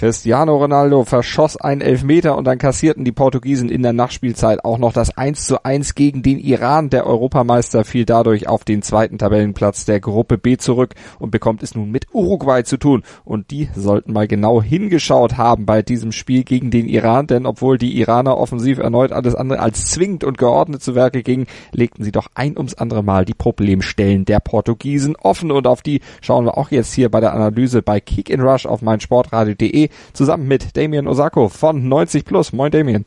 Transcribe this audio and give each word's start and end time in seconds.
Cristiano 0.00 0.56
Ronaldo 0.56 1.04
verschoss 1.04 1.58
einen 1.58 1.82
Elfmeter 1.82 2.34
und 2.38 2.46
dann 2.46 2.56
kassierten 2.56 3.04
die 3.04 3.12
Portugiesen 3.12 3.68
in 3.68 3.82
der 3.82 3.92
Nachspielzeit 3.92 4.64
auch 4.64 4.78
noch 4.78 4.94
das 4.94 5.14
1 5.14 5.44
zu 5.44 5.62
1 5.62 5.94
gegen 5.94 6.22
den 6.22 6.38
Iran. 6.38 6.88
Der 6.88 7.06
Europameister 7.06 7.84
fiel 7.84 8.06
dadurch 8.06 8.48
auf 8.48 8.64
den 8.64 8.80
zweiten 8.80 9.18
Tabellenplatz 9.18 9.84
der 9.84 10.00
Gruppe 10.00 10.38
B 10.38 10.56
zurück 10.56 10.94
und 11.18 11.32
bekommt 11.32 11.62
es 11.62 11.74
nun 11.74 11.90
mit 11.90 12.06
Uruguay 12.14 12.64
zu 12.64 12.78
tun. 12.78 13.02
Und 13.26 13.50
die 13.50 13.68
sollten 13.76 14.14
mal 14.14 14.26
genau 14.26 14.62
hingeschaut 14.62 15.36
haben 15.36 15.66
bei 15.66 15.82
diesem 15.82 16.12
Spiel 16.12 16.44
gegen 16.44 16.70
den 16.70 16.88
Iran, 16.88 17.26
denn 17.26 17.44
obwohl 17.44 17.76
die 17.76 17.98
Iraner 17.98 18.38
offensiv 18.38 18.78
erneut 18.78 19.12
alles 19.12 19.34
andere 19.34 19.60
als 19.60 19.90
zwingend 19.90 20.24
und 20.24 20.38
geordnet 20.38 20.82
zu 20.82 20.94
Werke 20.94 21.22
gingen, 21.22 21.46
legten 21.72 22.04
sie 22.04 22.12
doch 22.12 22.28
ein 22.34 22.56
ums 22.56 22.72
andere 22.72 23.02
Mal 23.04 23.26
die 23.26 23.34
Problemstellen 23.34 24.24
der 24.24 24.40
Portugiesen 24.40 25.14
offen 25.16 25.52
und 25.52 25.66
auf 25.66 25.82
die 25.82 26.00
schauen 26.22 26.46
wir 26.46 26.56
auch 26.56 26.70
jetzt 26.70 26.94
hier 26.94 27.10
bei 27.10 27.20
der 27.20 27.34
Analyse 27.34 27.82
bei 27.82 28.00
Kick 28.00 28.30
in 28.30 28.40
Rush 28.40 28.64
auf 28.64 28.80
meinsportradio.de 28.80 29.89
zusammen 30.12 30.48
mit 30.48 30.76
Damien 30.76 31.06
Osako 31.06 31.48
von 31.48 31.88
90 31.88 32.24
Plus. 32.24 32.52
Moin 32.52 32.70
Damien. 32.70 33.04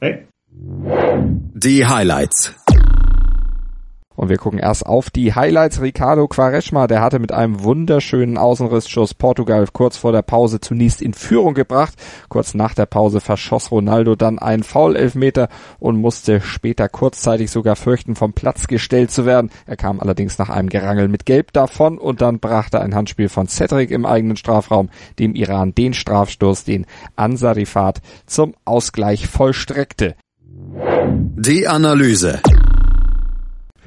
Hey. 0.00 0.26
Die 1.54 1.86
Highlights. 1.86 2.54
Und 4.16 4.28
wir 4.28 4.38
gucken 4.38 4.58
erst 4.58 4.86
auf 4.86 5.10
die 5.10 5.34
Highlights. 5.34 5.80
Ricardo 5.80 6.26
Quaresma, 6.26 6.86
der 6.86 7.02
hatte 7.02 7.18
mit 7.18 7.32
einem 7.32 7.62
wunderschönen 7.62 8.38
Außenrissschuss 8.38 9.14
Portugal 9.14 9.66
kurz 9.72 9.96
vor 9.96 10.12
der 10.12 10.22
Pause 10.22 10.60
zunächst 10.60 11.02
in 11.02 11.14
Führung 11.14 11.54
gebracht. 11.54 11.94
Kurz 12.28 12.54
nach 12.54 12.74
der 12.74 12.86
Pause 12.86 13.20
verschoss 13.20 13.70
Ronaldo 13.70 14.16
dann 14.16 14.38
einen 14.38 14.62
Foul-Elfmeter 14.62 15.48
und 15.78 16.00
musste 16.00 16.40
später 16.40 16.88
kurzzeitig 16.88 17.50
sogar 17.50 17.76
fürchten, 17.76 18.16
vom 18.16 18.32
Platz 18.32 18.66
gestellt 18.66 19.10
zu 19.10 19.26
werden. 19.26 19.50
Er 19.66 19.76
kam 19.76 20.00
allerdings 20.00 20.38
nach 20.38 20.48
einem 20.48 20.68
Gerangel 20.68 21.08
mit 21.08 21.26
Gelb 21.26 21.52
davon 21.52 21.98
und 21.98 22.20
dann 22.20 22.40
brachte 22.40 22.80
ein 22.80 22.94
Handspiel 22.94 23.28
von 23.28 23.48
Cedric 23.48 23.90
im 23.90 24.06
eigenen 24.06 24.36
Strafraum 24.36 24.88
dem 25.18 25.34
Iran 25.34 25.74
den 25.74 25.94
Strafstoß, 25.94 26.64
den 26.64 26.86
Ansarifat 27.16 28.00
zum 28.26 28.54
Ausgleich 28.64 29.26
vollstreckte. 29.26 30.14
Die 31.38 31.68
Analyse. 31.68 32.40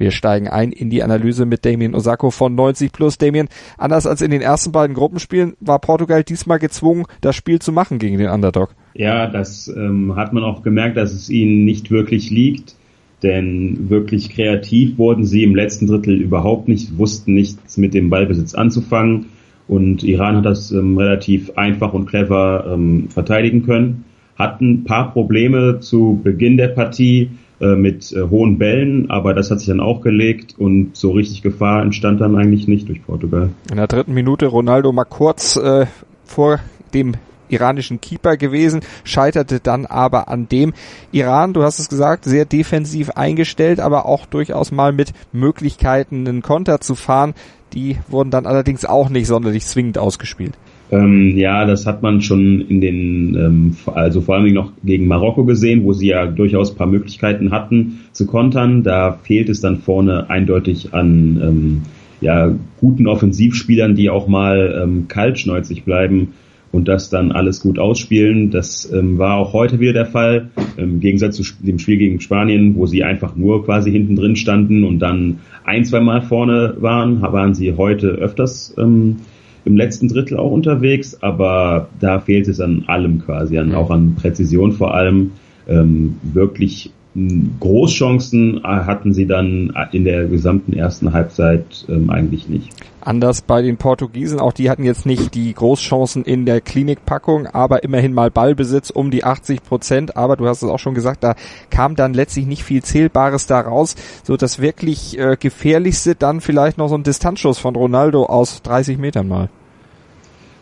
Wir 0.00 0.12
steigen 0.12 0.48
ein 0.48 0.72
in 0.72 0.88
die 0.88 1.02
Analyse 1.02 1.44
mit 1.44 1.66
Damien 1.66 1.94
Osako 1.94 2.30
von 2.30 2.54
90 2.54 2.90
plus. 2.90 3.18
Damien, 3.18 3.48
anders 3.76 4.06
als 4.06 4.22
in 4.22 4.30
den 4.30 4.40
ersten 4.40 4.72
beiden 4.72 4.96
Gruppenspielen 4.96 5.52
war 5.60 5.78
Portugal 5.78 6.24
diesmal 6.24 6.58
gezwungen, 6.58 7.04
das 7.20 7.36
Spiel 7.36 7.58
zu 7.58 7.70
machen 7.70 7.98
gegen 7.98 8.16
den 8.16 8.30
Underdog. 8.30 8.74
Ja, 8.94 9.26
das 9.26 9.68
ähm, 9.68 10.16
hat 10.16 10.32
man 10.32 10.42
auch 10.42 10.62
gemerkt, 10.62 10.96
dass 10.96 11.12
es 11.12 11.28
ihnen 11.28 11.66
nicht 11.66 11.90
wirklich 11.90 12.30
liegt. 12.30 12.76
Denn 13.22 13.90
wirklich 13.90 14.30
kreativ 14.30 14.96
wurden 14.96 15.26
sie 15.26 15.44
im 15.44 15.54
letzten 15.54 15.86
Drittel 15.86 16.18
überhaupt 16.18 16.66
nicht, 16.66 16.96
wussten 16.96 17.34
nichts 17.34 17.76
mit 17.76 17.92
dem 17.92 18.08
Ballbesitz 18.08 18.54
anzufangen. 18.54 19.26
Und 19.68 20.02
Iran 20.02 20.38
hat 20.38 20.46
das 20.46 20.72
ähm, 20.72 20.96
relativ 20.96 21.58
einfach 21.58 21.92
und 21.92 22.06
clever 22.06 22.72
ähm, 22.72 23.10
verteidigen 23.10 23.66
können. 23.66 24.06
Hatten 24.36 24.70
ein 24.70 24.84
paar 24.84 25.12
Probleme 25.12 25.80
zu 25.80 26.18
Beginn 26.24 26.56
der 26.56 26.68
Partie, 26.68 27.28
äh, 27.60 27.76
mit 27.76 28.12
äh, 28.12 28.22
hohen 28.22 28.58
Bällen, 28.58 29.10
aber 29.10 29.34
das 29.34 29.50
hat 29.50 29.58
sich 29.58 29.68
dann 29.68 29.80
auch 29.80 30.00
gelegt 30.00 30.54
und 30.58 30.96
so 30.96 31.12
richtig 31.12 31.42
Gefahr 31.42 31.82
entstand 31.82 32.20
dann 32.20 32.36
eigentlich 32.36 32.66
nicht 32.66 32.88
durch 32.88 33.04
Portugal. 33.04 33.50
In 33.70 33.76
der 33.76 33.86
dritten 33.86 34.14
Minute 34.14 34.46
Ronaldo 34.46 34.92
mal 34.92 35.04
kurz 35.04 35.56
äh, 35.56 35.86
vor 36.24 36.60
dem 36.94 37.14
iranischen 37.50 38.00
Keeper 38.00 38.36
gewesen, 38.36 38.80
scheiterte 39.04 39.60
dann 39.60 39.84
aber 39.84 40.28
an 40.28 40.48
dem 40.48 40.72
Iran, 41.12 41.52
du 41.52 41.62
hast 41.62 41.78
es 41.78 41.88
gesagt, 41.88 42.24
sehr 42.24 42.44
defensiv 42.44 43.10
eingestellt, 43.10 43.80
aber 43.80 44.06
auch 44.06 44.26
durchaus 44.26 44.72
mal 44.72 44.92
mit 44.92 45.12
Möglichkeiten, 45.32 46.26
einen 46.26 46.42
Konter 46.42 46.80
zu 46.80 46.94
fahren. 46.94 47.34
Die 47.72 47.98
wurden 48.08 48.30
dann 48.30 48.46
allerdings 48.46 48.84
auch 48.84 49.10
nicht 49.10 49.26
sonderlich 49.26 49.66
zwingend 49.66 49.98
ausgespielt. 49.98 50.54
Ähm, 50.92 51.36
ja, 51.36 51.64
das 51.66 51.86
hat 51.86 52.02
man 52.02 52.20
schon 52.20 52.62
in 52.62 52.80
den, 52.80 53.34
ähm, 53.36 53.76
also 53.86 54.20
vor 54.20 54.36
allem 54.36 54.52
noch 54.52 54.72
gegen 54.82 55.06
Marokko 55.06 55.44
gesehen, 55.44 55.84
wo 55.84 55.92
sie 55.92 56.08
ja 56.08 56.26
durchaus 56.26 56.74
paar 56.74 56.88
Möglichkeiten 56.88 57.52
hatten 57.52 58.00
zu 58.12 58.26
kontern. 58.26 58.82
Da 58.82 59.12
fehlt 59.12 59.48
es 59.48 59.60
dann 59.60 59.78
vorne 59.78 60.28
eindeutig 60.30 60.92
an 60.92 61.40
ähm, 61.42 61.82
ja, 62.20 62.52
guten 62.80 63.06
Offensivspielern, 63.06 63.94
die 63.94 64.10
auch 64.10 64.26
mal 64.26 64.80
ähm, 64.82 65.06
kaltschneuzig 65.08 65.84
bleiben 65.84 66.34
und 66.72 66.88
das 66.88 67.08
dann 67.08 67.32
alles 67.32 67.60
gut 67.60 67.78
ausspielen. 67.78 68.50
Das 68.50 68.90
ähm, 68.92 69.18
war 69.18 69.36
auch 69.36 69.52
heute 69.52 69.80
wieder 69.80 69.92
der 69.92 70.06
Fall, 70.06 70.50
im 70.76 71.00
Gegensatz 71.00 71.36
zu 71.36 71.44
dem 71.60 71.78
Spiel 71.78 71.98
gegen 71.98 72.20
Spanien, 72.20 72.74
wo 72.76 72.86
sie 72.86 73.04
einfach 73.04 73.36
nur 73.36 73.64
quasi 73.64 73.90
hinten 73.90 74.16
drin 74.16 74.36
standen 74.36 74.84
und 74.84 74.98
dann 74.98 75.38
ein, 75.64 75.84
zwei 75.84 76.00
Mal 76.00 76.22
vorne 76.22 76.74
waren, 76.78 77.22
waren 77.22 77.54
sie 77.54 77.74
heute 77.74 78.08
öfters 78.08 78.74
ähm, 78.78 79.16
im 79.64 79.76
letzten 79.76 80.08
Drittel 80.08 80.36
auch 80.38 80.50
unterwegs, 80.50 81.22
aber 81.22 81.88
da 82.00 82.20
fehlt 82.20 82.48
es 82.48 82.60
an 82.60 82.84
allem 82.86 83.20
quasi, 83.20 83.58
an, 83.58 83.74
auch 83.74 83.90
an 83.90 84.14
Präzision 84.14 84.72
vor 84.72 84.94
allem. 84.94 85.32
Ähm, 85.68 86.16
wirklich 86.22 86.92
Großchancen 87.14 88.62
hatten 88.62 89.12
sie 89.12 89.26
dann 89.26 89.72
in 89.90 90.04
der 90.04 90.26
gesamten 90.26 90.72
ersten 90.72 91.12
Halbzeit 91.12 91.84
ähm, 91.88 92.08
eigentlich 92.08 92.48
nicht. 92.48 92.70
Anders 93.00 93.42
bei 93.42 93.62
den 93.62 93.78
Portugiesen, 93.78 94.38
auch 94.38 94.52
die 94.52 94.70
hatten 94.70 94.84
jetzt 94.84 95.06
nicht 95.06 95.34
die 95.34 95.52
Großchancen 95.52 96.22
in 96.24 96.46
der 96.46 96.60
Klinikpackung, 96.60 97.48
aber 97.48 97.82
immerhin 97.82 98.12
mal 98.12 98.30
Ballbesitz 98.30 98.90
um 98.90 99.10
die 99.10 99.24
80 99.24 99.64
Prozent. 99.64 100.16
Aber 100.16 100.36
du 100.36 100.46
hast 100.46 100.62
es 100.62 100.68
auch 100.68 100.78
schon 100.78 100.94
gesagt, 100.94 101.24
da 101.24 101.34
kam 101.70 101.96
dann 101.96 102.14
letztlich 102.14 102.46
nicht 102.46 102.62
viel 102.62 102.82
Zählbares 102.82 103.46
da 103.48 103.60
raus. 103.60 103.96
So 104.22 104.36
das 104.36 104.60
wirklich 104.60 105.18
äh, 105.18 105.36
gefährlichste 105.40 106.14
dann 106.14 106.40
vielleicht 106.40 106.78
noch 106.78 106.88
so 106.88 106.94
ein 106.94 107.02
Distanzschuss 107.02 107.58
von 107.58 107.74
Ronaldo 107.74 108.26
aus 108.26 108.62
30 108.62 108.98
Metern 108.98 109.26
mal. 109.26 109.48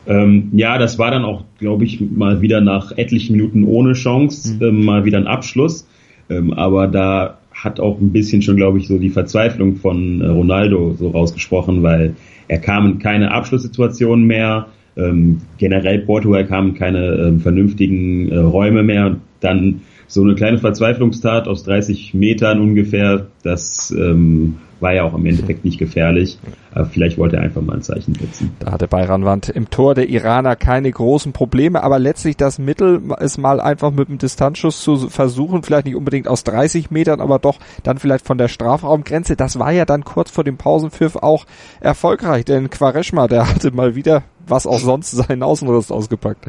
Ähm, 0.06 0.48
ja, 0.52 0.78
das 0.78 0.98
war 0.98 1.10
dann 1.10 1.24
auch, 1.24 1.44
glaube 1.58 1.84
ich, 1.84 2.00
mal 2.00 2.40
wieder 2.40 2.62
nach 2.62 2.92
etlichen 2.96 3.36
Minuten 3.36 3.64
ohne 3.64 3.92
Chance, 3.92 4.54
mhm. 4.54 4.62
ähm, 4.62 4.84
mal 4.86 5.04
wieder 5.04 5.18
ein 5.18 5.26
Abschluss. 5.26 5.86
Ähm, 6.30 6.52
aber 6.52 6.86
da 6.86 7.38
hat 7.52 7.80
auch 7.80 8.00
ein 8.00 8.12
bisschen 8.12 8.42
schon, 8.42 8.56
glaube 8.56 8.78
ich, 8.78 8.86
so 8.86 8.98
die 8.98 9.10
Verzweiflung 9.10 9.76
von 9.76 10.20
äh, 10.20 10.26
Ronaldo 10.26 10.94
so 10.98 11.08
rausgesprochen, 11.08 11.82
weil 11.82 12.14
er 12.46 12.58
kam 12.58 12.86
in 12.86 12.98
keine 12.98 13.32
Abschlusssituationen 13.32 14.26
mehr. 14.26 14.66
Ähm, 14.96 15.40
generell 15.58 16.00
Portugal 16.00 16.46
kam 16.46 16.68
in 16.68 16.74
keine 16.74 17.06
ähm, 17.14 17.40
vernünftigen 17.40 18.30
äh, 18.30 18.38
Räume 18.38 18.82
mehr. 18.82 19.16
Dann 19.40 19.80
so 20.08 20.22
eine 20.22 20.34
kleine 20.34 20.58
Verzweiflungstat 20.58 21.46
aus 21.46 21.62
30 21.64 22.14
Metern 22.14 22.60
ungefähr, 22.60 23.26
das 23.42 23.94
ähm, 23.96 24.56
war 24.80 24.94
ja 24.94 25.04
auch 25.04 25.14
im 25.14 25.26
Endeffekt 25.26 25.64
nicht 25.64 25.78
gefährlich. 25.78 26.38
Aber 26.72 26.86
vielleicht 26.86 27.18
wollte 27.18 27.36
er 27.36 27.42
einfach 27.42 27.60
mal 27.60 27.74
ein 27.74 27.82
Zeichen 27.82 28.14
setzen. 28.14 28.52
Da 28.60 28.72
hatte 28.72 28.88
Bayranwand 28.88 29.48
im 29.48 29.68
Tor 29.70 29.94
der 29.94 30.08
Iraner 30.08 30.56
keine 30.56 30.90
großen 30.90 31.32
Probleme, 31.32 31.82
aber 31.82 31.98
letztlich 31.98 32.36
das 32.36 32.58
Mittel 32.58 33.02
ist 33.20 33.38
mal 33.38 33.60
einfach 33.60 33.90
mit 33.90 34.08
einem 34.08 34.18
Distanzschuss 34.18 34.80
zu 34.80 35.08
versuchen, 35.08 35.62
vielleicht 35.62 35.86
nicht 35.86 35.96
unbedingt 35.96 36.28
aus 36.28 36.44
30 36.44 36.90
Metern, 36.90 37.20
aber 37.20 37.38
doch 37.38 37.58
dann 37.82 37.98
vielleicht 37.98 38.26
von 38.26 38.38
der 38.38 38.48
Strafraumgrenze. 38.48 39.36
Das 39.36 39.58
war 39.58 39.72
ja 39.72 39.84
dann 39.84 40.04
kurz 40.04 40.30
vor 40.30 40.44
dem 40.44 40.56
Pausenpfiff 40.56 41.16
auch 41.16 41.44
erfolgreich, 41.80 42.44
denn 42.44 42.70
Quaresma, 42.70 43.28
der 43.28 43.48
hatte 43.48 43.72
mal 43.72 43.94
wieder, 43.94 44.22
was 44.46 44.66
auch 44.66 44.78
sonst, 44.78 45.10
seinen 45.10 45.42
Außenriss 45.42 45.90
ausgepackt. 45.90 46.46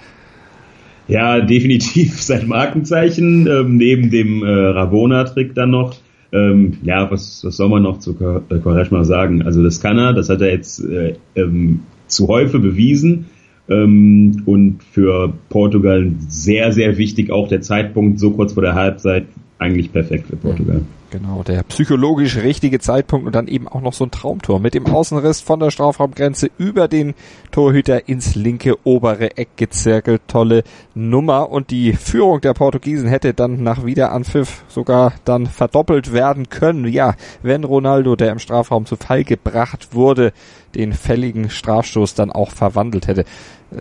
Ja, 1.10 1.42
definitiv 1.42 2.22
sein 2.22 2.48
Markenzeichen, 2.48 3.48
ähm, 3.48 3.76
neben 3.76 4.10
dem 4.10 4.44
äh, 4.44 4.48
Rabona-Trick 4.48 5.54
dann 5.56 5.72
noch 5.72 5.98
ähm, 6.32 6.78
ja, 6.84 7.10
was, 7.10 7.44
was 7.44 7.58
soll 7.58 7.70
man 7.70 7.84
noch 7.84 8.00
zu 8.00 8.12
äh, 8.12 8.60
Quaresma 8.60 9.04
sagen? 9.04 9.42
Also 9.42 9.64
das 9.64 9.82
kann 9.82 9.98
er, 9.98 10.14
das 10.14 10.30
hat 10.30 10.42
er 10.42 10.52
jetzt 10.52 10.84
äh, 10.84 11.16
ähm, 11.36 11.82
zu 12.08 12.28
Häufe 12.28 12.60
bewiesen. 12.60 13.26
Ähm, 13.68 14.44
und 14.46 14.84
für 14.84 15.34
Portugal 15.50 16.12
sehr, 16.28 16.72
sehr 16.72 16.98
wichtig 16.98 17.32
auch 17.32 17.48
der 17.48 17.62
Zeitpunkt 17.62 18.20
so 18.20 18.32
kurz 18.32 18.54
vor 18.54 18.64
der 18.64 18.76
Halbzeit, 18.76 19.26
eigentlich 19.60 19.92
perfekt 19.92 20.28
für 20.28 20.38
Portugal. 20.38 20.82
Genau, 21.12 21.42
der 21.42 21.64
psychologisch 21.64 22.38
richtige 22.38 22.80
Zeitpunkt 22.80 23.26
und 23.26 23.34
dann 23.34 23.48
eben 23.48 23.68
auch 23.68 23.82
noch 23.82 23.94
so 23.94 24.04
ein 24.04 24.12
Traumtor 24.12 24.60
mit 24.60 24.76
dem 24.76 24.86
Außenriss 24.86 25.42
von 25.42 25.60
der 25.60 25.72
Strafraumgrenze 25.72 26.52
über 26.60 26.88
den 26.88 27.16
Torhüter 27.50 28.08
ins 28.08 28.36
linke 28.36 28.78
obere 28.84 29.36
Eck 29.36 29.58
gezirkelt. 29.58 30.22
Tolle 30.28 30.64
Nummer 30.94 31.50
und 31.50 31.72
die 31.72 31.94
Führung 31.94 32.42
der 32.42 32.54
Portugiesen 32.54 33.10
hätte 33.10 33.34
dann 33.34 33.64
nach 33.64 33.86
Wiederanpfiff 33.86 34.64
sogar 34.68 35.14
dann 35.26 35.48
verdoppelt 35.48 36.14
werden 36.14 36.50
können. 36.50 36.88
Ja, 36.88 37.16
wenn 37.42 37.64
Ronaldo, 37.64 38.16
der 38.16 38.32
im 38.32 38.40
Strafraum 38.40 38.86
zu 38.86 38.96
Fall 38.96 39.24
gebracht 39.24 39.96
wurde, 39.96 40.32
den 40.76 40.94
fälligen 40.94 41.50
Strafstoß 41.50 42.14
dann 42.14 42.32
auch 42.32 42.52
verwandelt 42.52 43.08
hätte. 43.08 43.22
Äh, 43.22 43.26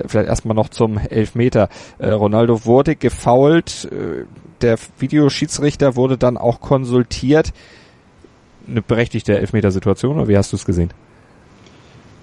vielleicht 0.06 0.28
erstmal 0.28 0.54
noch 0.54 0.70
zum 0.70 0.98
Elfmeter. 0.98 1.68
Äh, 1.98 2.10
Ronaldo 2.10 2.64
wurde 2.64 2.96
gefoult. 2.96 3.88
Äh, 3.92 4.24
der 4.60 4.76
Videoschiedsrichter 4.98 5.96
wurde 5.96 6.18
dann 6.18 6.36
auch 6.36 6.60
konsultiert. 6.60 7.17
Eine 8.68 8.82
berechtigte 8.82 9.38
Elfmetersituation, 9.38 10.16
oder 10.16 10.28
wie 10.28 10.36
hast 10.36 10.52
du 10.52 10.56
es 10.56 10.64
gesehen? 10.64 10.90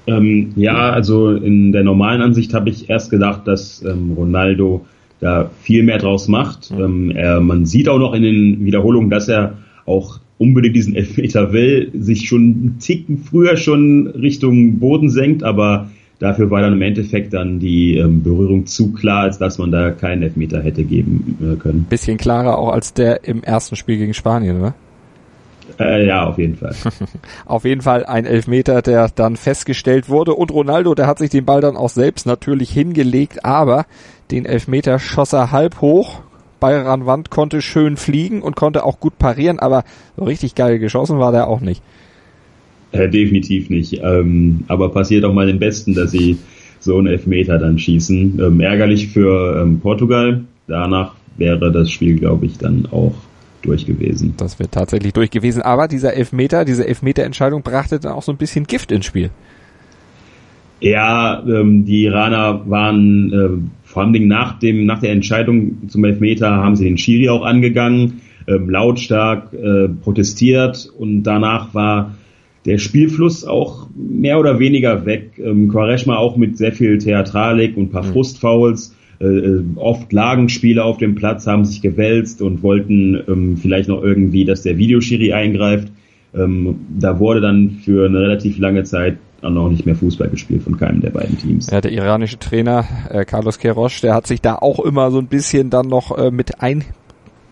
Ähm, 0.07 0.53
ja, 0.55 0.91
also 0.91 1.31
in 1.31 1.71
der 1.71 1.83
normalen 1.83 2.21
Ansicht 2.21 2.53
habe 2.53 2.69
ich 2.69 2.89
erst 2.89 3.09
gedacht, 3.09 3.47
dass 3.47 3.83
ähm, 3.83 4.11
Ronaldo 4.15 4.85
da 5.19 5.49
viel 5.61 5.83
mehr 5.83 5.97
draus 5.97 6.27
macht. 6.27 6.71
Mhm. 6.71 6.83
Ähm, 6.83 7.11
er, 7.11 7.39
man 7.41 7.65
sieht 7.65 7.89
auch 7.89 7.97
noch 7.97 8.13
in 8.13 8.23
den 8.23 8.65
Wiederholungen, 8.65 9.09
dass 9.09 9.27
er 9.27 9.57
auch 9.85 10.19
unbedingt 10.37 10.75
diesen 10.75 10.95
Elfmeter 10.95 11.53
will, 11.53 11.91
sich 11.93 12.27
schon 12.27 12.41
einen 12.41 12.79
Ticken 12.79 13.19
früher 13.19 13.57
schon 13.57 14.07
Richtung 14.07 14.79
Boden 14.79 15.09
senkt, 15.09 15.43
aber 15.43 15.89
dafür 16.19 16.51
war 16.51 16.61
dann 16.61 16.73
im 16.73 16.81
Endeffekt 16.81 17.33
dann 17.33 17.59
die 17.59 17.97
ähm, 17.97 18.21
Berührung 18.21 18.65
zu 18.65 18.91
klar, 18.91 19.23
als 19.23 19.37
dass 19.37 19.57
man 19.57 19.71
da 19.71 19.91
keinen 19.91 20.23
Elfmeter 20.23 20.61
hätte 20.61 20.83
geben 20.83 21.37
äh, 21.41 21.55
können. 21.55 21.85
Bisschen 21.89 22.17
klarer 22.17 22.57
auch 22.57 22.69
als 22.69 22.93
der 22.93 23.23
im 23.23 23.43
ersten 23.43 23.75
Spiel 23.75 23.97
gegen 23.97 24.13
Spanien, 24.13 24.59
oder? 24.59 24.75
Äh, 25.79 26.07
ja, 26.07 26.25
auf 26.25 26.37
jeden 26.37 26.55
Fall. 26.55 26.75
auf 27.45 27.65
jeden 27.65 27.81
Fall 27.81 28.05
ein 28.05 28.25
Elfmeter, 28.25 28.81
der 28.81 29.09
dann 29.13 29.35
festgestellt 29.35 30.09
wurde. 30.09 30.33
Und 30.33 30.51
Ronaldo, 30.51 30.95
der 30.95 31.07
hat 31.07 31.19
sich 31.19 31.29
den 31.29 31.45
Ball 31.45 31.61
dann 31.61 31.77
auch 31.77 31.89
selbst 31.89 32.25
natürlich 32.25 32.69
hingelegt, 32.71 33.45
aber 33.45 33.85
den 34.31 34.45
Elfmeter 34.45 34.99
schoss 34.99 35.33
er 35.33 35.51
halb 35.51 35.81
hoch. 35.81 36.21
Bayern 36.59 37.05
Wand 37.05 37.29
konnte 37.29 37.61
schön 37.61 37.97
fliegen 37.97 38.41
und 38.41 38.55
konnte 38.55 38.85
auch 38.85 38.99
gut 38.99 39.19
parieren, 39.19 39.59
aber 39.59 39.83
so 40.17 40.23
richtig 40.23 40.55
geil 40.55 40.79
geschossen 40.79 41.19
war 41.19 41.31
der 41.31 41.47
auch 41.47 41.59
nicht. 41.59 41.81
Äh, 42.91 43.09
definitiv 43.09 43.69
nicht. 43.69 44.01
Ähm, 44.01 44.63
aber 44.67 44.89
passiert 44.89 45.25
auch 45.25 45.33
mal 45.33 45.47
den 45.47 45.59
Besten, 45.59 45.93
dass 45.93 46.11
sie 46.11 46.37
so 46.79 46.97
einen 46.97 47.07
Elfmeter 47.07 47.57
dann 47.57 47.77
schießen. 47.77 48.39
Ähm, 48.39 48.59
ärgerlich 48.61 49.09
für 49.09 49.61
ähm, 49.61 49.79
Portugal. 49.79 50.45
Danach 50.67 51.15
wäre 51.37 51.71
das 51.71 51.91
Spiel, 51.91 52.17
glaube 52.17 52.45
ich, 52.45 52.57
dann 52.57 52.87
auch 52.91 53.13
durch 53.65 53.85
gewesen. 53.85 54.33
Das 54.37 54.59
wird 54.59 54.71
tatsächlich 54.71 55.13
durch 55.13 55.31
gewesen. 55.31 55.61
Aber 55.61 55.87
dieser 55.87 56.13
Elfmeter, 56.13 56.65
diese 56.65 56.87
Elfmeterentscheidung 56.87 57.61
brachte 57.61 57.99
dann 57.99 58.13
auch 58.13 58.23
so 58.23 58.31
ein 58.31 58.37
bisschen 58.37 58.65
Gift 58.65 58.91
ins 58.91 59.05
Spiel. 59.05 59.29
Ja, 60.79 61.43
ähm, 61.47 61.85
die 61.85 62.03
Iraner 62.03 62.69
waren 62.69 63.33
äh, 63.33 63.87
vor 63.87 64.03
allem 64.03 64.27
nach 64.27 64.59
dem 64.59 64.85
nach 64.85 64.99
der 64.99 65.11
Entscheidung 65.11 65.87
zum 65.87 66.03
Elfmeter 66.03 66.51
haben 66.51 66.75
sie 66.75 66.83
den 66.83 66.97
Schiri 66.97 67.29
auch 67.29 67.45
angegangen, 67.45 68.21
ähm, 68.47 68.69
lautstark 68.69 69.53
äh, 69.53 69.87
protestiert 69.87 70.91
und 70.97 71.23
danach 71.23 71.73
war 71.73 72.15
der 72.65 72.77
Spielfluss 72.77 73.45
auch 73.45 73.87
mehr 73.95 74.39
oder 74.39 74.59
weniger 74.59 75.05
weg. 75.05 75.39
Ähm, 75.39 75.69
Quaresma 75.69 76.17
auch 76.17 76.35
mit 76.35 76.57
sehr 76.57 76.71
viel 76.71 76.97
Theatralik 76.97 77.77
und 77.77 77.85
ein 77.85 77.89
paar 77.91 78.03
mhm. 78.03 78.13
Frustfouls. 78.13 78.95
Äh, 79.19 79.25
äh, 79.25 79.63
oft 79.75 80.11
lagen 80.11 80.49
Spieler 80.49 80.85
auf 80.85 80.97
dem 80.97 81.15
Platz, 81.15 81.47
haben 81.47 81.65
sich 81.65 81.81
gewälzt 81.81 82.41
und 82.41 82.63
wollten 82.63 83.21
ähm, 83.27 83.57
vielleicht 83.57 83.89
noch 83.89 84.03
irgendwie, 84.03 84.45
dass 84.45 84.61
der 84.61 84.77
Videoschiri 84.77 85.33
eingreift. 85.33 85.89
Ähm, 86.33 86.79
da 86.99 87.19
wurde 87.19 87.41
dann 87.41 87.71
für 87.83 88.07
eine 88.07 88.19
relativ 88.19 88.57
lange 88.57 88.83
Zeit 88.83 89.17
auch 89.41 89.49
noch 89.51 89.69
nicht 89.69 89.85
mehr 89.85 89.95
Fußball 89.95 90.29
gespielt 90.29 90.63
von 90.63 90.77
keinem 90.77 91.01
der 91.01 91.11
beiden 91.11 91.37
Teams. 91.37 91.69
Ja, 91.69 91.79
der 91.79 91.91
iranische 91.91 92.39
Trainer 92.39 92.85
äh, 93.09 93.25
Carlos 93.25 93.59
Queiroz, 93.59 94.01
der 94.01 94.13
hat 94.13 94.27
sich 94.27 94.41
da 94.41 94.55
auch 94.55 94.79
immer 94.79 95.11
so 95.11 95.19
ein 95.19 95.27
bisschen 95.27 95.69
dann 95.69 95.87
noch 95.87 96.17
äh, 96.17 96.31
mit 96.31 96.61
ein 96.61 96.83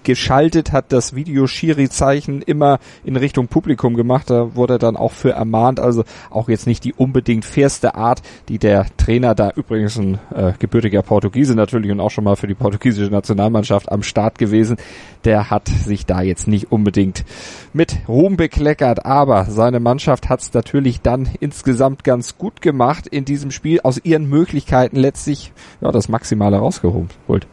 geschaltet, 0.04 0.72
hat 0.72 0.92
das 0.92 1.16
Video-Schiri-Zeichen 1.16 2.42
immer 2.42 2.80
in 3.04 3.16
Richtung 3.16 3.48
Publikum 3.48 3.96
gemacht. 3.96 4.30
Da 4.30 4.56
wurde 4.56 4.76
er 4.76 4.80
dann 4.80 4.98
auch 4.98 5.12
für 5.12 5.32
ermahnt. 5.32 5.80
Also 5.80 6.04
auch 6.30 6.50
jetzt 6.50 6.68
nicht 6.68 6.84
die 6.84 6.94
unbedingt 6.94 7.46
fairste 7.46 7.96
Art, 7.96 8.22
die 8.50 8.60
der 8.60 8.86
Trainer 8.98 9.36
da 9.36 9.52
übrigens 9.56 9.98
ein 9.98 10.20
äh, 10.34 10.54
gebürtiger 10.60 11.02
Portugiese 11.02 11.56
natürlich 11.56 11.92
und 11.92 12.00
auch 12.00 12.12
schon 12.12 12.24
mal 12.24 12.36
für 12.36 12.48
die 12.48 12.56
portugiesische 12.56 13.12
Nationalmannschaft 13.12 13.92
am 13.92 14.04
Start 14.04 14.38
gewesen. 14.38 14.78
Der 15.24 15.50
hat 15.50 15.68
sich 15.68 16.06
da 16.06 16.22
jetzt 16.22 16.48
nicht 16.48 16.72
unbedingt 16.72 17.24
mit 17.74 17.98
Ruhm 18.08 18.38
bekleckert, 18.38 19.06
aber 19.06 19.46
seine 19.46 19.80
Mannschaft 19.80 20.30
hat 20.30 20.42
es 20.42 20.54
natürlich 20.54 21.02
dann 21.02 21.30
insgesamt 21.40 22.04
ganz 22.04 22.38
gut 22.38 22.62
gemacht 22.62 23.08
in 23.08 23.26
diesem 23.26 23.52
Spiel, 23.52 23.80
aus 23.82 24.00
ihren 24.04 24.30
Möglichkeiten 24.30 24.98
letztlich 24.98 25.54
ja, 25.82 25.92
das 25.92 26.10
Maximale 26.10 26.58
rausgeholt. 26.58 27.48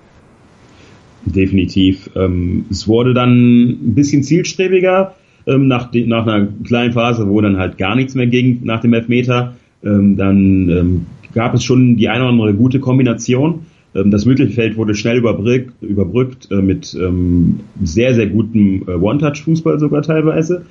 Definitiv. 1.25 2.11
Ähm, 2.17 2.65
es 2.71 2.89
wurde 2.89 3.15
dann 3.15 3.69
ein 3.69 3.95
bisschen 3.95 4.23
zielstrebiger 4.23 5.15
ähm, 5.47 5.69
nach, 5.69 5.93
nach 5.93 6.27
einer 6.27 6.49
kleinen 6.65 6.93
Phase, 6.93 7.29
wo 7.29 7.41
dann 7.41 7.59
halt 7.59 7.79
gar 7.79 7.95
nichts 7.95 8.15
mehr 8.15 8.27
ging 8.27 8.61
nach 8.65 8.81
dem 8.81 8.95
Elfmeter. 8.95 9.55
Ähm, 9.85 10.17
dann 10.17 10.69
ähm, 10.69 11.07
gab 11.35 11.55
es 11.55 11.65
schon 11.65 11.97
die 11.97 12.09
eine 12.09 12.25
oder 12.25 12.33
andere 12.33 12.55
gute 12.55 12.81
Kombination. 12.81 13.67
Ähm, 13.95 14.11
das 14.11 14.25
Mittelfeld 14.25 14.77
wurde 14.77 14.95
schnell 14.95 15.19
überbrückt, 15.19 15.83
überbrückt 15.83 16.49
äh, 16.51 16.63
mit 16.63 16.97
ähm, 17.01 17.61
sehr, 17.83 18.15
sehr 18.15 18.27
gutem 18.27 18.85
äh, 18.87 18.93
One-Touch-Fußball 18.93 19.79
sogar 19.79 20.03
teilweise. 20.03 20.67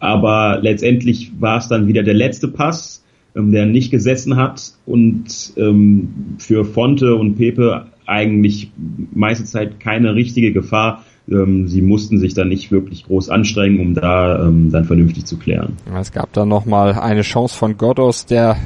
Aber 0.00 0.60
letztendlich 0.62 1.32
war 1.40 1.58
es 1.58 1.68
dann 1.68 1.88
wieder 1.88 2.02
der 2.02 2.14
letzte 2.14 2.48
Pass, 2.48 3.04
ähm, 3.34 3.52
der 3.52 3.66
nicht 3.66 3.90
gesessen 3.90 4.36
hat 4.36 4.72
und 4.86 5.52
ähm, 5.56 6.08
für 6.38 6.64
Fonte 6.64 7.14
und 7.14 7.36
Pepe 7.36 7.86
eigentlich 8.08 8.72
meiste 9.12 9.44
Zeit 9.44 9.80
keine 9.80 10.14
richtige 10.14 10.52
Gefahr. 10.52 11.04
Ähm, 11.30 11.68
sie 11.68 11.82
mussten 11.82 12.18
sich 12.18 12.34
dann 12.34 12.48
nicht 12.48 12.72
wirklich 12.72 13.04
groß 13.04 13.28
anstrengen, 13.28 13.80
um 13.80 13.94
da 13.94 14.46
ähm, 14.46 14.70
dann 14.70 14.86
vernünftig 14.86 15.26
zu 15.26 15.36
klären. 15.36 15.76
Es 15.94 16.12
gab 16.12 16.32
dann 16.32 16.48
nochmal 16.48 16.94
eine 16.94 17.20
Chance 17.20 17.56
von 17.56 17.76
Godos, 17.76 18.24
der 18.24 18.56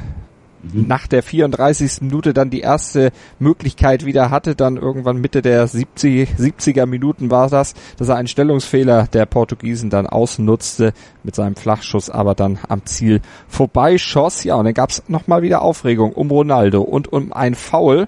mhm. 0.71 0.87
nach 0.87 1.07
der 1.07 1.23
34. 1.23 2.03
Minute 2.03 2.33
dann 2.33 2.51
die 2.51 2.61
erste 2.61 3.11
Möglichkeit 3.37 4.05
wieder 4.05 4.29
hatte, 4.31 4.55
dann 4.55 4.77
irgendwann 4.77 5.17
Mitte 5.19 5.41
der 5.41 5.67
70, 5.67 6.29
70er 6.39 6.85
Minuten 6.85 7.29
war 7.29 7.49
das, 7.49 7.73
dass 7.97 8.07
er 8.07 8.15
einen 8.15 8.29
Stellungsfehler 8.29 9.07
der 9.11 9.25
Portugiesen 9.25 9.89
dann 9.89 10.07
ausnutzte 10.07 10.93
mit 11.23 11.35
seinem 11.35 11.57
Flachschuss, 11.57 12.09
aber 12.09 12.33
dann 12.33 12.59
am 12.69 12.85
Ziel 12.85 13.19
vorbeischoss. 13.49 14.45
Ja, 14.45 14.55
und 14.55 14.63
dann 14.63 14.73
gab's 14.73 15.03
nochmal 15.09 15.41
wieder 15.41 15.63
Aufregung 15.63 16.13
um 16.13 16.31
Ronaldo 16.31 16.81
und 16.81 17.11
um 17.11 17.33
ein 17.33 17.55
Foul 17.55 18.07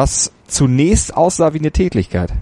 was 0.00 0.32
zunächst 0.46 1.14
aussah 1.14 1.52
wie 1.52 1.58
eine 1.58 1.72
Tätigkeit. 1.72 2.32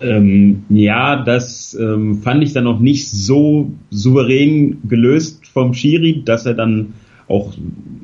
Ähm, 0.00 0.62
ja, 0.68 1.24
das 1.24 1.76
ähm, 1.80 2.22
fand 2.22 2.44
ich 2.44 2.52
dann 2.52 2.62
noch 2.62 2.78
nicht 2.78 3.10
so 3.10 3.72
souverän 3.90 4.78
gelöst 4.88 5.48
vom 5.48 5.74
Schiri, 5.74 6.22
dass 6.24 6.46
er 6.46 6.54
dann 6.54 6.92
auch 7.26 7.54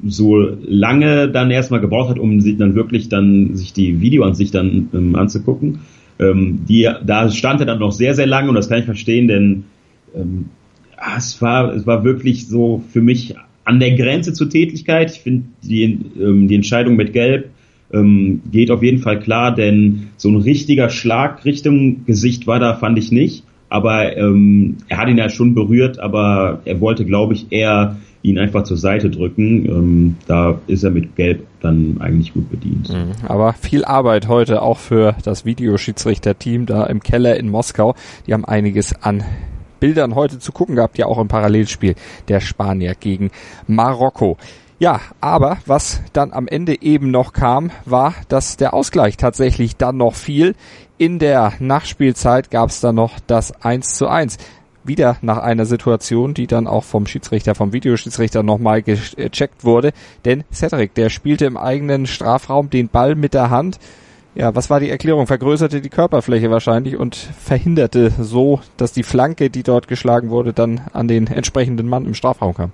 so 0.04 0.36
lange 0.66 1.28
dann 1.28 1.52
erstmal 1.52 1.78
gebraucht 1.78 2.10
hat, 2.10 2.18
um 2.18 2.40
sich 2.40 2.56
dann 2.56 2.74
wirklich 2.74 3.08
dann 3.08 3.54
sich 3.54 3.72
die 3.72 4.00
Videoansicht 4.00 4.52
dann 4.52 4.88
ähm, 4.92 5.14
anzugucken. 5.14 5.82
Ähm, 6.18 6.62
die, 6.68 6.90
da 7.06 7.30
stand 7.30 7.60
er 7.60 7.66
dann 7.66 7.78
noch 7.78 7.92
sehr, 7.92 8.16
sehr 8.16 8.26
lange 8.26 8.48
und 8.48 8.56
das 8.56 8.68
kann 8.68 8.80
ich 8.80 8.84
verstehen, 8.84 9.28
denn 9.28 9.64
ähm, 10.16 10.46
es 11.16 11.40
war, 11.40 11.72
es 11.72 11.86
war 11.86 12.02
wirklich 12.02 12.48
so 12.48 12.82
für 12.90 13.00
mich 13.00 13.36
an 13.62 13.78
der 13.78 13.94
Grenze 13.94 14.32
zur 14.32 14.50
Tätigkeit. 14.50 15.12
Ich 15.12 15.20
finde 15.20 15.44
die, 15.62 16.00
ähm, 16.20 16.48
die 16.48 16.56
Entscheidung 16.56 16.96
mit 16.96 17.12
Gelb 17.12 17.50
ähm, 17.92 18.42
geht 18.50 18.70
auf 18.70 18.82
jeden 18.82 18.98
Fall 18.98 19.20
klar, 19.20 19.54
denn 19.54 20.08
so 20.16 20.28
ein 20.28 20.36
richtiger 20.36 20.90
Schlag 20.90 21.44
Richtung 21.44 22.04
Gesicht 22.06 22.46
war 22.46 22.58
da, 22.58 22.74
fand 22.74 22.98
ich 22.98 23.12
nicht. 23.12 23.44
Aber 23.68 24.16
ähm, 24.16 24.76
er 24.88 24.98
hat 24.98 25.08
ihn 25.08 25.16
ja 25.16 25.30
schon 25.30 25.54
berührt, 25.54 25.98
aber 25.98 26.60
er 26.66 26.80
wollte, 26.80 27.06
glaube 27.06 27.32
ich, 27.32 27.46
eher 27.50 27.96
ihn 28.22 28.38
einfach 28.38 28.64
zur 28.64 28.76
Seite 28.76 29.10
drücken. 29.10 29.66
Ähm, 29.66 30.16
da 30.26 30.60
ist 30.66 30.84
er 30.84 30.90
mit 30.90 31.16
Gelb 31.16 31.46
dann 31.60 31.96
eigentlich 32.00 32.34
gut 32.34 32.50
bedient. 32.50 32.90
Mhm. 32.90 33.12
Aber 33.26 33.52
viel 33.54 33.84
Arbeit 33.84 34.28
heute 34.28 34.62
auch 34.62 34.78
für 34.78 35.16
das 35.24 35.44
Videoschiedsrichterteam 35.44 36.66
da 36.66 36.84
im 36.84 37.00
Keller 37.00 37.36
in 37.36 37.48
Moskau. 37.48 37.94
Die 38.26 38.34
haben 38.34 38.44
einiges 38.44 38.94
an 39.02 39.24
Bildern 39.80 40.14
heute 40.14 40.38
zu 40.38 40.52
gucken 40.52 40.76
gehabt, 40.76 40.96
ja 40.98 41.06
auch 41.06 41.18
im 41.18 41.28
Parallelspiel 41.28 41.96
der 42.28 42.40
Spanier 42.40 42.94
gegen 42.94 43.30
Marokko. 43.66 44.36
Ja, 44.82 45.00
aber 45.20 45.58
was 45.64 46.00
dann 46.12 46.32
am 46.32 46.48
Ende 46.48 46.82
eben 46.82 47.12
noch 47.12 47.32
kam, 47.32 47.70
war, 47.84 48.16
dass 48.26 48.56
der 48.56 48.74
Ausgleich 48.74 49.16
tatsächlich 49.16 49.76
dann 49.76 49.96
noch 49.96 50.16
fiel. 50.16 50.56
In 50.98 51.20
der 51.20 51.52
Nachspielzeit 51.60 52.50
gab 52.50 52.70
es 52.70 52.80
dann 52.80 52.96
noch 52.96 53.20
das 53.28 53.52
1 53.62 53.94
zu 53.94 54.08
1 54.08 54.38
wieder 54.82 55.18
nach 55.22 55.38
einer 55.38 55.66
Situation, 55.66 56.34
die 56.34 56.48
dann 56.48 56.66
auch 56.66 56.82
vom 56.82 57.06
Schiedsrichter, 57.06 57.54
vom 57.54 57.72
Videoschiedsrichter 57.72 58.42
nochmal 58.42 58.82
gecheckt 58.82 59.62
wurde. 59.62 59.92
Denn 60.24 60.42
Cedric, 60.52 60.94
der 60.94 61.10
spielte 61.10 61.44
im 61.44 61.56
eigenen 61.56 62.08
Strafraum 62.08 62.68
den 62.68 62.88
Ball 62.88 63.14
mit 63.14 63.34
der 63.34 63.50
Hand. 63.50 63.78
Ja, 64.34 64.56
was 64.56 64.68
war 64.68 64.80
die 64.80 64.90
Erklärung? 64.90 65.28
Vergrößerte 65.28 65.80
die 65.80 65.90
Körperfläche 65.90 66.50
wahrscheinlich 66.50 66.96
und 66.96 67.14
verhinderte 67.14 68.10
so, 68.18 68.58
dass 68.78 68.90
die 68.90 69.04
Flanke, 69.04 69.48
die 69.48 69.62
dort 69.62 69.86
geschlagen 69.86 70.30
wurde, 70.30 70.52
dann 70.52 70.80
an 70.92 71.06
den 71.06 71.28
entsprechenden 71.28 71.88
Mann 71.88 72.04
im 72.04 72.14
Strafraum 72.14 72.54
kam 72.54 72.72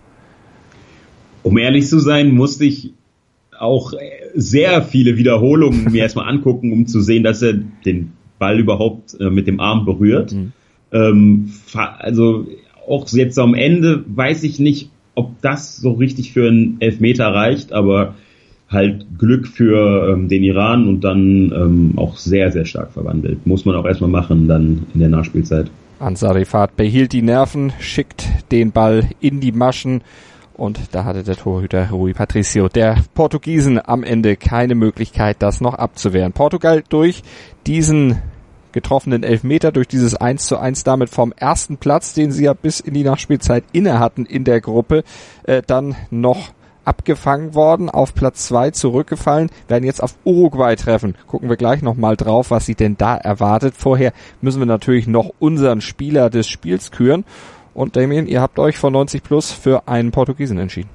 um 1.49 1.57
ehrlich 1.57 1.87
zu 1.87 1.99
sein, 1.99 2.31
musste 2.33 2.67
ich 2.67 2.93
auch 3.59 3.95
sehr 4.35 4.83
viele 4.83 5.17
Wiederholungen 5.17 5.90
mir 5.90 6.02
erstmal 6.02 6.28
angucken, 6.28 6.73
um 6.73 6.87
zu 6.87 7.00
sehen, 7.00 7.25
dass 7.25 7.40
er 7.40 7.55
den 7.55 8.12
Ball 8.38 8.61
überhaupt 8.61 9.19
äh, 9.19 9.31
mit 9.31 9.47
dem 9.47 9.59
Arm 9.59 9.87
berührt. 9.87 10.33
Mhm. 10.33 10.52
Ähm, 10.93 11.52
also 11.73 12.47
auch 12.87 13.09
jetzt 13.09 13.38
am 13.38 13.55
Ende 13.55 14.05
weiß 14.07 14.43
ich 14.43 14.59
nicht, 14.59 14.90
ob 15.14 15.40
das 15.40 15.78
so 15.78 15.93
richtig 15.93 16.33
für 16.33 16.49
einen 16.49 16.76
Elfmeter 16.81 17.26
reicht, 17.28 17.73
aber 17.73 18.14
halt 18.69 19.07
Glück 19.19 19.49
für 19.49 20.12
ähm, 20.12 20.28
den 20.28 20.45
Iran 20.45 20.87
und 20.87 21.00
dann 21.00 21.50
ähm, 21.52 21.93
auch 21.97 22.19
sehr, 22.19 22.52
sehr 22.52 22.67
stark 22.67 22.93
verwandelt. 22.93 23.47
Muss 23.47 23.64
man 23.64 23.75
auch 23.75 23.87
erstmal 23.87 24.11
machen 24.11 24.47
dann 24.49 24.87
in 24.93 25.00
der 25.00 25.09
Nachspielzeit. 25.09 25.71
Ansarifat 25.99 26.76
behielt 26.76 27.12
die 27.12 27.23
Nerven, 27.23 27.73
schickt 27.81 28.28
den 28.52 28.71
Ball 28.71 29.09
in 29.21 29.40
die 29.40 29.52
Maschen 29.52 30.02
Und 30.58 30.92
da 30.92 31.04
hatte 31.04 31.22
der 31.22 31.36
Torhüter 31.36 31.88
Rui 31.90 32.12
Patricio 32.12 32.68
der 32.68 32.96
Portugiesen 33.14 33.80
am 33.82 34.02
Ende 34.02 34.36
keine 34.36 34.74
Möglichkeit, 34.74 35.36
das 35.38 35.60
noch 35.60 35.74
abzuwehren. 35.74 36.32
Portugal 36.32 36.82
durch 36.88 37.22
diesen 37.64 38.20
getroffenen 38.72 39.22
Elfmeter 39.22 39.70
durch 39.70 39.86
dieses 39.86 40.16
1 40.16 40.46
zu 40.46 40.58
1 40.58 40.82
damit 40.82 41.10
vom 41.10 41.32
ersten 41.32 41.76
Platz, 41.76 42.12
den 42.12 42.32
sie 42.32 42.44
ja 42.44 42.54
bis 42.54 42.80
in 42.80 42.92
die 42.92 43.04
Nachspielzeit 43.04 43.62
inne 43.72 44.00
hatten 44.00 44.26
in 44.26 44.42
der 44.42 44.60
Gruppe, 44.60 45.04
äh, 45.44 45.62
dann 45.64 45.94
noch 46.10 46.50
abgefangen 46.84 47.54
worden, 47.54 47.88
auf 47.88 48.14
Platz 48.14 48.48
zwei 48.48 48.70
zurückgefallen, 48.70 49.50
werden 49.68 49.84
jetzt 49.84 50.02
auf 50.02 50.16
Uruguay 50.24 50.74
treffen. 50.74 51.14
Gucken 51.26 51.50
wir 51.50 51.56
gleich 51.56 51.82
nochmal 51.82 52.16
drauf, 52.16 52.50
was 52.50 52.66
sie 52.66 52.74
denn 52.74 52.96
da 52.96 53.16
erwartet. 53.16 53.74
Vorher 53.76 54.12
müssen 54.40 54.60
wir 54.60 54.66
natürlich 54.66 55.06
noch 55.06 55.30
unseren 55.38 55.82
Spieler 55.82 56.30
des 56.30 56.48
Spiels 56.48 56.90
küren. 56.90 57.24
Und 57.78 57.94
Damien, 57.94 58.26
ihr 58.26 58.40
habt 58.40 58.58
euch 58.58 58.76
von 58.76 58.92
90 58.92 59.23
Plus 59.23 59.52
für 59.52 59.87
einen 59.87 60.11
Portugiesen 60.11 60.58
entschieden. 60.58 60.88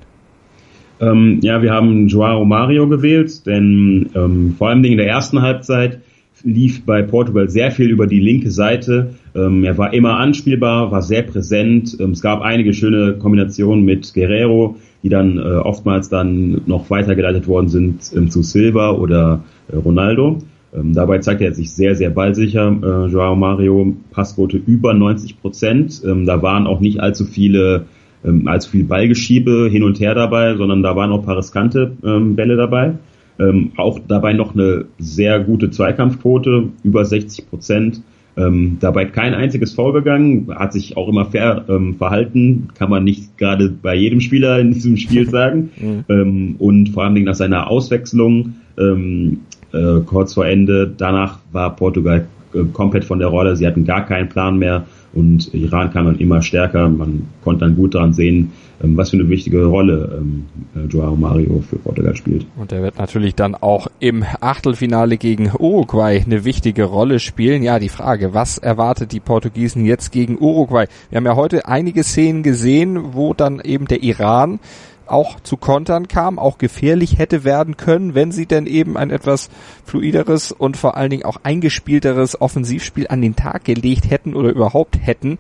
Ähm, 1.00 1.40
ja, 1.42 1.62
wir 1.62 1.72
haben 1.72 2.10
Joao 2.10 2.44
Mario 2.44 2.90
gewählt, 2.90 3.46
denn 3.46 4.10
ähm, 4.14 4.56
vor 4.58 4.68
allem 4.68 4.84
in 4.84 4.98
der 4.98 5.08
ersten 5.08 5.42
Halbzeit 5.42 6.02
lief 6.44 6.86
bei 6.86 7.02
Portugal 7.02 7.50
sehr 7.50 7.72
viel 7.72 7.90
über 7.90 8.06
die 8.06 8.20
linke 8.20 8.52
Seite. 8.52 9.14
Ähm, 9.34 9.64
er 9.64 9.78
war 9.78 9.94
immer 9.94 10.18
anspielbar, 10.20 10.92
war 10.92 11.02
sehr 11.02 11.22
präsent. 11.22 11.96
Ähm, 12.02 12.12
es 12.12 12.22
gab 12.22 12.42
einige 12.42 12.74
schöne 12.74 13.14
Kombinationen 13.14 13.86
mit 13.86 14.14
Guerrero, 14.14 14.76
die 15.04 15.10
dann 15.10 15.38
äh, 15.38 15.42
oftmals 15.42 16.10
dann 16.10 16.64
noch 16.66 16.90
weitergeleitet 16.90 17.48
worden 17.48 17.70
sind 17.70 18.12
ähm, 18.14 18.30
zu 18.30 18.44
Silva 18.44 18.92
oder 18.92 19.42
äh, 19.72 19.78
Ronaldo. 19.78 20.40
Ähm, 20.76 20.94
dabei 20.94 21.20
zeigt 21.20 21.42
er 21.42 21.54
sich 21.54 21.72
sehr, 21.72 21.96
sehr 21.96 22.10
ballsicher. 22.10 22.76
Äh, 22.82 23.12
Joao 23.12 23.36
Mario 23.36 23.96
Passquote 24.12 24.58
über 24.58 24.94
90 24.94 25.42
Prozent. 25.42 26.02
Ähm, 26.06 26.26
da 26.26 26.42
waren 26.42 26.68
auch 26.68 26.80
nicht 26.80 27.00
allzu 27.00 27.26
viele 27.26 27.86
ähm, 28.26 28.48
allzu 28.48 28.72
viel 28.72 28.84
Ballgeschiebe 28.86 29.68
hin 29.70 29.84
und 29.84 30.00
her 30.00 30.16
dabei, 30.16 30.56
sondern 30.56 30.84
da 30.84 30.96
waren 30.96 31.12
auch 31.12 31.26
paar 31.26 31.38
riskante 31.38 31.94
ähm, 32.04 32.36
Bälle 32.36 32.56
dabei. 32.56 32.96
Ähm, 33.40 33.72
auch 33.78 34.00
dabei 34.08 34.34
noch 34.34 34.54
eine 34.54 34.86
sehr 35.00 35.40
gute 35.40 35.72
Zweikampfquote, 35.72 36.70
über 36.84 37.04
60 37.04 37.50
Prozent. 37.50 38.02
Ähm, 38.36 38.78
dabei 38.80 39.06
kein 39.06 39.36
einziges 39.36 39.74
Foul 39.74 39.94
begangen, 39.94 40.48
hat 40.56 40.74
sich 40.74 40.98
auch 40.98 41.08
immer 41.08 41.26
fair 41.26 41.66
ähm, 41.70 41.96
verhalten, 41.96 42.70
kann 42.74 42.90
man 42.90 43.04
nicht 43.04 43.38
gerade 43.38 43.70
bei 43.70 43.94
jedem 43.94 44.22
Spieler 44.22 44.60
in 44.60 44.72
diesem 44.72 44.98
Spiel 44.98 45.30
sagen. 45.30 45.70
Mhm. 45.80 46.06
Ähm, 46.10 46.56
und 46.58 46.90
vor 46.90 47.04
allen 47.04 47.14
Dingen 47.14 47.28
nach 47.28 47.36
seiner 47.36 47.70
Auswechslung 47.70 48.56
ähm, 48.80 49.42
äh, 49.74 50.00
kurz 50.06 50.34
vor 50.34 50.46
Ende, 50.46 50.94
danach 50.98 51.40
war 51.52 51.76
Portugal 51.76 52.28
äh, 52.54 52.64
komplett 52.74 53.06
von 53.06 53.20
der 53.20 53.28
Rolle, 53.28 53.56
sie 53.56 53.68
hatten 53.68 53.86
gar 53.86 54.06
keinen 54.06 54.30
Plan 54.30 54.58
mehr 54.58 54.86
und 55.14 55.54
Iran 55.54 55.92
kam 55.94 56.06
dann 56.08 56.18
immer 56.18 56.42
stärker. 56.42 56.90
Man 56.90 57.28
konnte 57.44 57.66
dann 57.66 57.76
gut 57.76 57.94
daran 57.94 58.14
sehen, 58.14 58.52
ähm, 58.84 58.98
was 58.98 59.12
für 59.12 59.18
eine 59.18 59.30
wichtige 59.30 59.66
Rolle 59.66 60.18
ähm, 60.18 60.46
äh, 60.76 60.88
Joao 60.88 61.16
Mario 61.16 61.64
für 61.70 61.78
Portugal 61.78 62.16
spielt. 62.16 62.46
Und 62.58 62.72
er 62.72 62.82
wird 62.82 62.98
natürlich 62.98 63.36
dann 63.36 63.56
auch 63.56 63.88
im 64.00 64.26
Achtelfinale 64.42 65.18
gegen 65.18 65.52
Uruguay 65.58 66.22
eine 66.26 66.46
wichtige 66.46 66.86
Rolle 66.86 67.20
spielen. 67.20 67.62
Ja, 67.62 67.78
die 67.78 67.90
Frage, 67.90 68.34
was 68.34 68.58
erwartet 68.58 69.12
die 69.12 69.20
Portugiesen 69.20 69.86
jetzt 69.86 70.12
gegen 70.12 70.38
Uruguay? 70.40 70.88
Wir 71.10 71.18
haben 71.18 71.26
ja 71.26 71.36
heute 71.36 71.68
einige 71.68 72.04
Szenen 72.04 72.42
gesehen, 72.42 73.14
wo 73.14 73.36
dann 73.36 73.60
eben 73.60 73.86
der 73.86 74.02
Iran 74.02 74.60
auch 75.08 75.40
zu 75.40 75.58
Kontern 75.58 76.08
kam, 76.08 76.40
auch 76.40 76.58
gefährlich 76.58 77.18
hätte 77.18 77.44
werden 77.44 77.78
können, 77.78 78.16
wenn 78.16 78.32
sie 78.32 78.46
denn 78.46 78.68
eben 78.68 78.98
ein 78.98 79.10
etwas 79.10 79.50
fluideres 79.86 80.52
und 80.52 80.78
vor 80.78 80.98
allen 80.98 81.10
Dingen 81.10 81.26
auch 81.26 81.38
eingespielteres 81.44 82.40
Offensivspiel 82.42 83.08
an 83.08 83.22
den 83.22 83.36
Tag 83.36 83.66
gelegt 83.66 84.10
hätten 84.10 84.36
oder 84.36 84.50
überhaupt 84.50 84.98
hätten. 85.02 85.38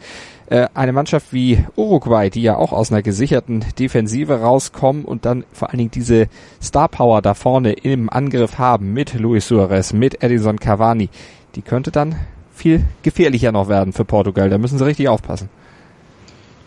Äh, 0.47 0.67
eine 0.73 0.93
Mannschaft 0.93 1.33
wie 1.33 1.63
Uruguay, 1.75 2.29
die 2.29 2.41
ja 2.41 2.57
auch 2.57 2.73
aus 2.73 2.91
einer 2.91 3.01
gesicherten 3.01 3.65
Defensive 3.79 4.41
rauskommen 4.41 5.05
und 5.05 5.25
dann 5.25 5.45
vor 5.51 5.69
allen 5.69 5.79
Dingen 5.79 5.91
diese 5.91 6.27
Star 6.61 6.87
Power 6.89 7.21
da 7.21 7.33
vorne 7.33 7.73
im 7.73 8.09
Angriff 8.09 8.57
haben 8.57 8.93
mit 8.93 9.13
Luis 9.13 9.47
Suarez, 9.47 9.93
mit 9.93 10.23
Edison 10.23 10.59
Cavani, 10.59 11.09
die 11.55 11.61
könnte 11.61 11.91
dann 11.91 12.15
viel 12.53 12.83
gefährlicher 13.01 13.51
noch 13.51 13.67
werden 13.67 13.93
für 13.93 14.05
Portugal. 14.05 14.49
Da 14.49 14.57
müssen 14.57 14.77
sie 14.77 14.85
richtig 14.85 15.07
aufpassen. 15.07 15.49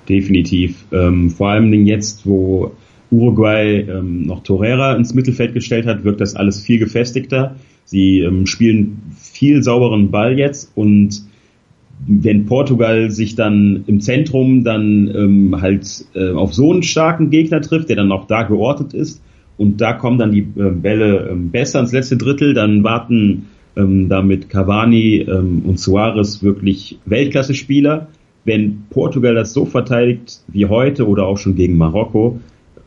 Definitiv. 0.09 0.85
Ähm, 0.93 1.31
vor 1.31 1.51
allem 1.51 1.73
jetzt, 1.87 2.27
wo 2.27 2.73
Uruguay 3.11 3.87
ähm, 3.89 4.23
noch 4.23 4.43
Torreira 4.43 4.95
ins 4.95 5.15
Mittelfeld 5.15 5.55
gestellt 5.55 5.87
hat, 5.87 6.05
wirkt 6.05 6.21
das 6.21 6.37
alles 6.37 6.61
viel 6.61 6.79
gefestigter. 6.79 7.57
Sie 7.85 8.21
ähm, 8.21 8.47
spielen 8.47 9.03
viel 9.17 9.63
sauberen 9.63 10.11
Ball 10.11 10.39
jetzt 10.39 10.73
und 10.75 11.25
wenn 12.07 12.45
Portugal 12.47 13.11
sich 13.11 13.37
dann 13.37 13.85
im 13.87 14.01
Zentrum 14.01 14.65
dann 14.65 15.09
ähm, 15.15 15.61
halt 15.61 16.05
äh, 16.15 16.31
auf 16.33 16.53
so 16.53 16.73
einen 16.73 16.83
starken 16.83 17.31
Gegner 17.31 17.61
trifft, 17.61 17.89
der 17.89 17.97
dann 17.97 18.13
auch 18.13 18.27
da 18.27 18.43
geortet 18.43 18.93
ist 18.93 19.23
und 19.57 19.81
da 19.81 19.93
kommen 19.93 20.19
dann 20.19 20.33
die 20.33 20.41
äh, 20.41 20.71
Bälle 20.71 21.29
ähm, 21.31 21.51
besser 21.51 21.81
ins 21.81 21.93
letzte 21.93 22.17
Drittel, 22.17 22.55
dann 22.55 22.85
warten 22.85 23.47
ähm, 23.77 24.09
damit 24.09 24.49
Cavani 24.49 25.27
ähm, 25.29 25.63
und 25.65 25.79
Suarez 25.79 26.43
wirklich 26.43 26.99
Weltklasse-Spieler. 27.07 28.09
Wenn 28.45 28.85
Portugal 28.91 29.35
das 29.35 29.53
so 29.53 29.65
verteidigt 29.65 30.41
wie 30.49 30.67
heute 30.67 31.09
oder 31.09 31.27
auch 31.27 31.39
schon 31.39 31.57
gegen 31.57 31.77
Marokko, 31.77 32.41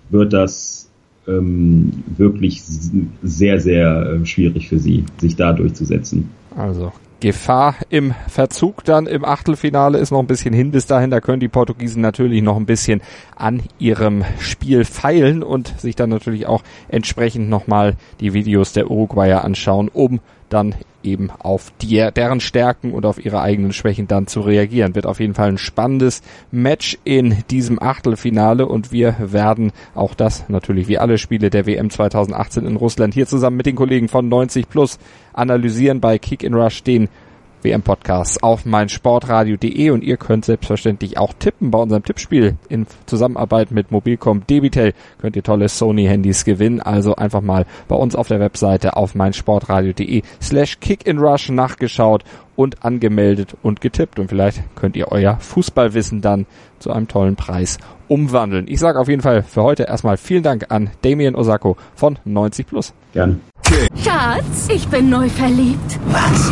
wird 0.10 0.34
das 0.34 0.90
ähm, 1.28 2.04
wirklich 2.18 2.64
sehr, 2.64 3.60
sehr 3.60 4.20
äh, 4.22 4.26
schwierig 4.26 4.70
für 4.70 4.80
sie, 4.80 5.06
sich 5.20 5.36
da 5.36 5.54
durchzusetzen. 5.54 6.30
Also 6.56 6.92
Gefahr 7.20 7.76
im 7.90 8.14
Verzug 8.30 8.86
dann 8.86 9.06
im 9.06 9.26
Achtelfinale 9.26 9.98
ist 9.98 10.12
noch 10.12 10.20
ein 10.20 10.28
bisschen 10.28 10.54
hin 10.54 10.72
bis 10.72 10.86
dahin. 10.86 11.12
Da 11.12 11.20
können 11.20 11.42
die 11.42 11.50
Portugiesen 11.50 12.02
natürlich 12.02 12.42
noch 12.42 12.56
ein 12.56 12.66
bisschen 12.66 13.02
an 13.36 13.62
ihrem 13.78 14.24
Spiel 14.40 14.86
feilen 14.86 15.44
und 15.44 15.80
sich 15.80 15.96
dann 15.96 16.10
natürlich 16.10 16.48
auch 16.48 16.64
entsprechend 16.88 17.50
nochmal 17.50 17.96
die 18.22 18.34
Videos 18.34 18.72
der 18.72 18.90
Uruguayer 18.90 19.44
anschauen, 19.44 19.90
um 19.90 20.22
dann 20.50 20.76
eben 21.04 21.32
auf 21.40 21.72
die, 21.82 22.08
deren 22.16 22.40
Stärken 22.40 22.94
und 22.94 23.06
auf 23.06 23.24
ihre 23.24 23.42
eigenen 23.42 23.74
Schwächen 23.74 24.08
dann 24.08 24.28
zu 24.28 24.42
reagieren. 24.42 24.96
Wird 24.96 25.06
auf 25.06 25.20
jeden 25.20 25.34
Fall 25.34 25.50
ein 25.50 25.58
spannendes 25.58 26.22
Match 26.52 26.98
in 27.04 27.44
diesem 27.50 27.82
Achtelfinale 27.82 28.66
und 28.66 28.92
wir 28.92 29.16
werden 29.20 29.72
auch 29.96 30.14
das 30.14 30.50
natürlich 30.50 30.88
wie 30.88 30.98
alle 30.98 31.18
Spiele 31.18 31.50
der 31.50 31.66
WM 31.66 31.90
2018 31.90 32.66
in 32.66 32.76
Russland 32.76 33.14
hier 33.14 33.28
zusammen 33.28 33.58
mit 33.58 33.66
den 33.66 33.76
Kollegen 33.76 34.08
von 34.10 34.28
90 34.28 34.70
Plus 34.70 35.00
analysieren 35.34 36.02
bei 36.02 36.18
Kick 36.20 36.44
in 36.44 36.54
Rush 36.54 36.84
den 36.84 37.10
WM-Podcasts 37.64 38.42
auf 38.42 38.66
meinsportradio.de 38.66 39.90
und 39.90 40.04
ihr 40.04 40.18
könnt 40.18 40.46
selbstverständlich 40.46 41.18
auch 41.18 41.34
tippen 41.34 41.72
bei 41.72 41.80
unserem 41.80 42.04
Tippspiel 42.04 42.56
in 42.70 42.88
Zusammenarbeit 43.06 43.72
mit 43.72 43.92
Mobilcom 43.92 44.46
Debitel 44.48 44.94
könnt 45.20 45.36
ihr 45.36 45.44
tolle 45.44 45.70
Sony-Handys 45.70 46.46
gewinnen. 46.46 46.82
Also 46.82 47.16
einfach 47.16 47.42
mal 47.42 47.66
bei 47.88 47.96
uns 47.96 48.16
auf 48.16 48.28
der 48.28 48.40
Webseite 48.40 48.96
auf 48.96 49.16
meinsportradio.de 49.16 50.24
slash 50.42 50.80
kickinrush 50.80 51.50
nachgeschaut 51.50 52.24
und 52.56 52.84
angemeldet 52.84 53.56
und 53.64 53.80
getippt 53.80 54.20
und 54.20 54.28
vielleicht 54.28 54.64
könnt 54.76 54.96
ihr 54.98 55.12
euer 55.12 55.38
Fußballwissen 55.40 56.22
dann 56.22 56.46
zu 56.80 56.92
einem 56.92 57.08
tollen 57.08 57.36
Preis 57.36 57.78
umwandeln. 58.10 58.68
Ich 58.68 58.80
sage 58.80 59.00
auf 59.00 59.08
jeden 59.08 59.22
Fall 59.22 59.44
für 59.44 59.64
heute 59.64 59.84
erstmal 59.84 60.18
vielen 60.18 60.44
Dank 60.44 60.66
an 60.70 60.90
Damien 61.02 61.36
Osako 61.36 61.78
von 61.96 62.20
90 62.26 62.68
Plus. 62.68 62.94
Gerne. 63.14 63.40
Schatz, 64.04 64.68
ich 64.74 64.88
bin 64.88 65.10
neu 65.10 65.30
verliebt. 65.30 66.00
Was? 66.08 66.52